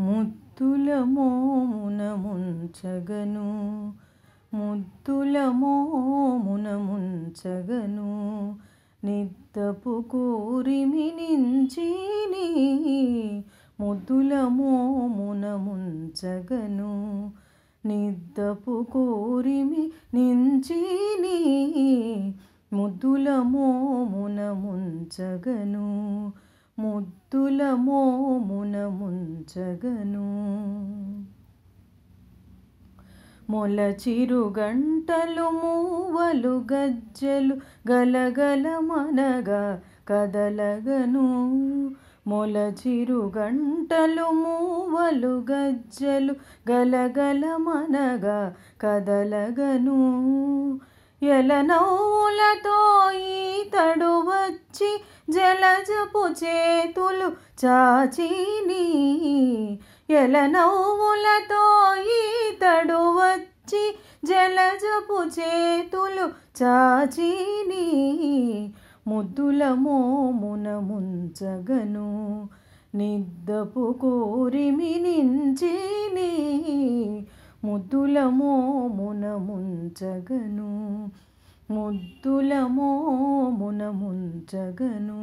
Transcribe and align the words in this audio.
ముద్దుల 0.00 1.02
మోమున 1.02 2.14
ముంచగను 2.14 3.50
ముద్దుల 4.54 5.48
మోమున 5.48 6.76
ముంచగను 6.76 8.10
నిద్దపు 9.04 10.04
కూరిమి 10.10 11.12
నించిని. 11.16 12.48
ముద్దుల 13.80 14.40
మోమున 14.40 15.54
ముంచగను 15.54 16.92
నిద్దపు 17.86 18.86
కోరిమి 18.92 19.92
నించిని. 20.14 21.38
ముద్దుల 22.72 23.36
మోమున 23.36 24.52
ముంచగను 24.52 25.86
ముద్దుల 26.78 27.72
మోమున 27.72 28.86
ముంచగను. 28.86 30.26
మొలచిరు 33.50 34.54
గంటలు 34.58 35.50
మూవలు 35.50 36.64
గజ్జలు 36.72 37.54
గలగల 37.90 38.78
మనగా 38.78 39.80
కదలగను. 40.08 41.50
మొలచిరు 42.26 43.32
గంటలు 43.38 44.30
మూవలు 44.30 45.44
గజ్జలు 45.52 46.34
గలగల 46.70 47.56
మనగా 47.56 48.54
కదలగను. 48.80 50.00
ఎలనౌలతో 51.22 53.10
తడువచ్చు 53.76 54.69
చాచి 54.80 54.92
జలజపు 55.28 56.20
చేతులు 56.38 57.26
చాచిని 57.62 58.84
ఎలనౌలతో 60.12 61.64
ఈతడు 62.14 63.00
వచ్చి 63.16 63.82
జలజపు 64.28 65.18
చేతులు 65.36 66.26
చాచిని 66.58 67.86
ముద్దుల 69.06 69.62
మోమున 69.76 70.68
ముంచగను 70.88 72.08
నిద్దపు 72.94 73.86
కోరిమి 74.00 74.92
నించిని 75.04 76.32
ముద్దుల 77.64 78.18
మోమున 78.34 79.26
ముంచగను 79.46 80.70
ముద్దుల 81.70 82.62
మోమున 82.62 83.90
ముంచగను. 83.90 85.20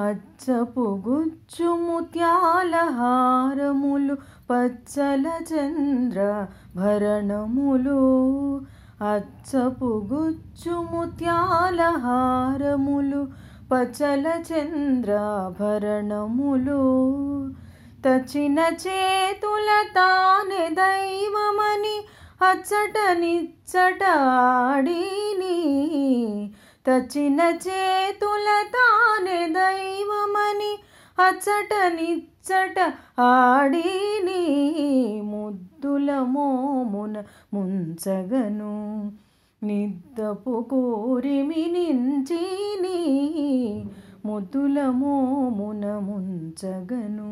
అచ్చపు 0.00 1.02
గుచ్చు 1.08 1.76
ముత్యాల 1.76 2.76
హారములు 2.76 4.14
పచ్చల 4.50 5.30
చంద్ర 5.54 6.46
భరణములు. 6.76 8.00
అచ్చపు 9.02 10.08
గుచ్చు 10.12 10.82
ముత్యాల 10.92 11.82
హారములు 11.82 13.28
పచ్చల 13.74 14.26
చంద్రాభరణములు 14.26 15.14
తచిన 18.06 18.58
చేతుల 18.58 19.68
తానే 19.94 20.68
దైవమని 20.68 22.06
అచ్చట 22.40 23.18
నిచ్చట 23.18 24.04
ఆడిని 24.18 25.56
తచిన 26.86 27.40
చేతుల 27.40 28.48
తానే 28.74 29.46
దైవమని 29.46 30.72
అచ్చట 31.18 31.92
నిచ్చట 31.92 32.92
ఆడిని 33.20 34.42
ముద్దుల 35.22 36.18
మోమున 36.18 37.22
ముంచగను. 37.54 39.12
నిద్దపు 39.62 40.66
కోరిమి 40.70 41.66
నించిని 41.72 43.00
ముద్దుల 44.26 44.86
మోమున 44.86 45.84
ముంచగను. 45.98 47.30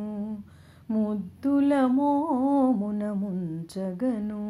ముద్దుల 0.93 1.87
మోమున 1.87 3.13
ముంచగను. 3.13 4.43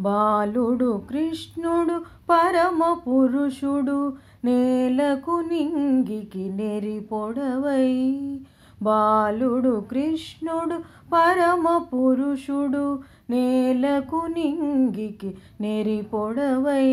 బాలుడు 0.00 1.02
కృష్ణుడు 1.10 1.98
పరమ 2.30 2.96
పురుషుడు 3.08 4.12
నేలకు 4.44 5.42
నింగికి 5.50 6.48
నెరి 6.48 7.00
పొడవై. 7.00 7.94
బాలుడు 8.82 9.84
కృష్ణుడు 9.90 10.76
పరమ 11.12 11.80
పురుషుడు 11.94 12.98
నేలకు 13.30 14.26
నింగికి 14.26 15.38
నెరి 15.60 16.02
పొడవై. 16.12 16.90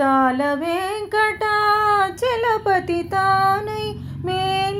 చాల 0.00 0.54
వెంకట 0.54 1.44
చలపతి 2.20 3.02
తానై 3.02 3.86
మేల 4.24 4.77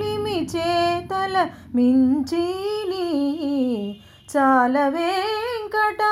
చేతల 0.56 1.48
మించిని 1.74 3.08
చాల 4.36 4.88
వెంకట 4.88 6.02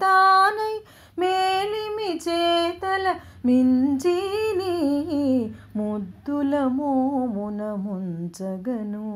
తానై 0.00 0.74
మేలిమి 1.18 2.20
చేతల 2.28 3.14
మించిని 3.44 4.74
ముద్దుల 5.76 6.64
మోమున 6.64 7.62
ముంచగను. 7.74 9.08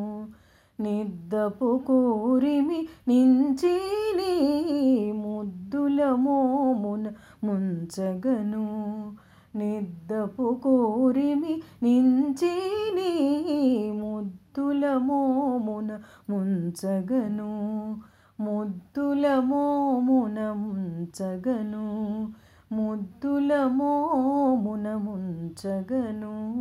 నిద్దపు 0.81 1.81
కూరిమి 1.87 2.89
నించిని 3.09 4.35
ముద్దుల 5.13 6.11
మోమున 6.11 7.07
ముంచగను. 7.45 8.67
నిద్దపు 9.57 10.61
కోరిమి 10.65 11.63
నించిని 11.83 13.13
ముద్దుల 13.93 14.95
మోమున 14.95 15.99
ముంచగను. 16.31 17.43
ముద్దుల 18.41 19.39
మోమున 19.39 20.53
ముంచగను. 20.53 21.87
ముద్దుల 22.73 23.65
మోమున 23.65 24.95
ముంచగను. 24.95 26.57